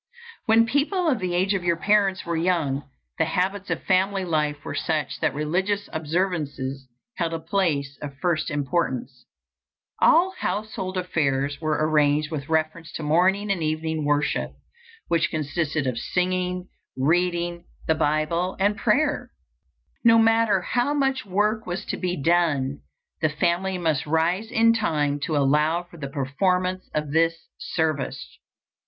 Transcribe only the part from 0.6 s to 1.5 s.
people of the